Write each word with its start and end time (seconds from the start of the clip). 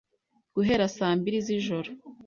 guhera 0.55 0.85
saa 0.95 1.13
mbiri 1.19 1.37
z'ijoro 1.45 1.89